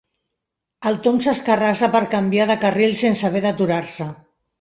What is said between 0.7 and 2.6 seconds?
El Tom s'escarrassa per canviar de